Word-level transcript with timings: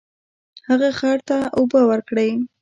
هغه 0.67 0.89
خر 0.99 1.17
ته 1.27 1.37
اوبه 1.57 1.81
ورکړې. 1.89 2.29